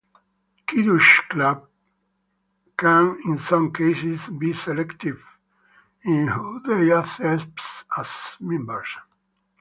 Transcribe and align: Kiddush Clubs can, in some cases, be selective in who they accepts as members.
Kiddush 0.65 1.21
Clubs 1.29 1.67
can, 2.75 3.19
in 3.23 3.37
some 3.37 3.71
cases, 3.71 4.29
be 4.29 4.51
selective 4.51 5.21
in 6.01 6.25
who 6.29 6.59
they 6.61 6.91
accepts 6.91 7.83
as 7.95 8.07
members. 8.39 8.89